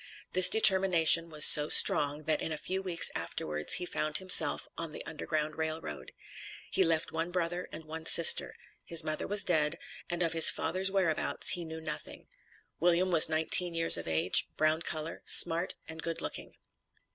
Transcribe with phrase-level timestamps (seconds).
[0.33, 4.89] This determination was so strong, that in a few weeks afterwards he found himself on
[4.89, 6.11] the Underground Rail Road.
[6.71, 9.77] He left one brother and one sister; his mother was dead,
[10.09, 12.25] and of his father's whereabouts he knew nothing.
[12.79, 16.55] William was nineteen years of age, brown color, smart and good looking.